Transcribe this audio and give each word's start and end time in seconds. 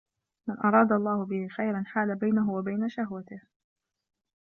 مَنْ 0.47 0.57
أَرَادَ 0.57 0.91
اللَّهُ 0.91 1.25
بِهِ 1.25 1.47
خَيْرًا 1.47 1.83
حَالَ 1.87 2.15
بَيْنَهُ 2.15 2.51
وَبَيْنَ 2.53 2.89
شَهْوَتِهِ 2.89 3.41